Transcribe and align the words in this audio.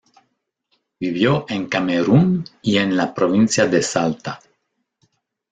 Vivió 0.99 1.45
en 1.47 1.67
Camerún 1.67 2.43
y 2.63 2.77
en 2.79 2.97
la 2.97 3.13
provincia 3.13 3.67
de 3.67 3.83
Salta. 3.83 4.39